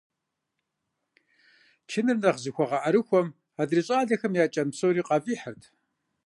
Чыныр 1.89 2.17
нэхъ 2.21 2.39
зыхуэгъэӀэрыхуэм 2.43 3.27
адрей 3.61 3.83
щӀалэхэм 3.87 4.33
я 4.43 4.45
кӀэн 4.53 4.69
псори 4.73 5.01
къафӀихьырт. 5.07 5.63